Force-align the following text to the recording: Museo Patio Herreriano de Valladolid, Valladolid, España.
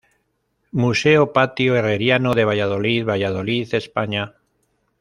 Museo 0.71 1.31
Patio 1.31 1.75
Herreriano 1.75 2.33
de 2.33 2.43
Valladolid, 2.43 3.05
Valladolid, 3.05 3.75
España. 3.75 4.33